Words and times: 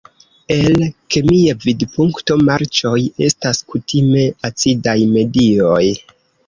El 0.53 0.79
kemia 1.15 1.55
vidpunkto, 1.67 2.39
marĉoj 2.49 2.97
estas 3.29 3.63
kutime 3.71 4.29
acidaj 4.53 5.01
medioj. 5.17 5.83